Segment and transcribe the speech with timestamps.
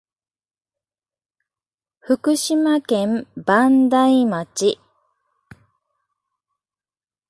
[1.99, 4.79] 福島県磐梯町